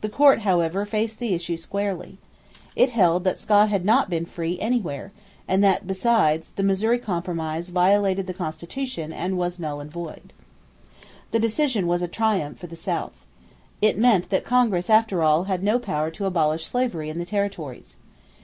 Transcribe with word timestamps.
The 0.00 0.08
Court, 0.08 0.38
however, 0.40 0.86
faced 0.86 1.18
the 1.18 1.34
issue 1.34 1.58
squarely. 1.58 2.16
It 2.74 2.88
held 2.88 3.24
that 3.24 3.36
Scott 3.36 3.68
had 3.68 3.84
not 3.84 4.08
been 4.08 4.24
free 4.24 4.58
anywhere 4.60 5.12
and 5.46 5.62
that, 5.62 5.86
besides, 5.86 6.52
the 6.52 6.62
Missouri 6.62 6.98
Compromise 6.98 7.68
violated 7.68 8.26
the 8.26 8.32
Constitution 8.32 9.12
and 9.12 9.36
was 9.36 9.60
null 9.60 9.78
and 9.80 9.90
void. 9.90 10.32
The 11.32 11.38
decision 11.38 11.86
was 11.86 12.00
a 12.00 12.08
triumph 12.08 12.56
for 12.56 12.66
the 12.66 12.76
South. 12.76 13.26
It 13.82 13.98
meant 13.98 14.30
that 14.30 14.42
Congress 14.42 14.88
after 14.88 15.22
all 15.22 15.44
had 15.44 15.62
no 15.62 15.78
power 15.78 16.10
to 16.12 16.24
abolish 16.24 16.64
slavery 16.64 17.10
in 17.10 17.18
the 17.18 17.26
territories. 17.26 17.98